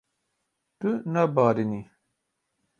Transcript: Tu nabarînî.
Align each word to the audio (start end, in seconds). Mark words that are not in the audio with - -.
Tu 0.79 0.89
nabarînî. 1.11 1.81